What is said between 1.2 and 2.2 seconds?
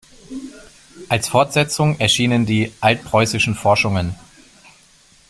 Fortsetzung